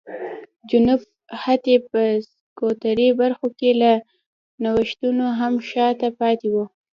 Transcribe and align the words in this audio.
جنوب 0.69 0.99
حتی 1.43 1.75
په 1.89 1.99
سکتوري 2.29 3.09
برخو 3.21 3.47
کې 3.59 3.69
له 3.81 3.91
نوښتونو 4.63 5.25
هم 5.39 5.53
شا 5.69 5.87
ته 5.99 6.07
پاتې 6.19 6.47
و. 6.53 6.55